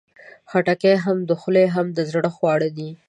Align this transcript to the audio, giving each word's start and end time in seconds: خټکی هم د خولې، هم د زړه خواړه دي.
خټکی 0.49 0.93
هم 1.03 1.17
د 1.29 1.31
خولې، 1.41 1.65
هم 1.75 1.87
د 1.97 1.99
زړه 2.11 2.29
خواړه 2.35 2.69
دي. 2.77 2.89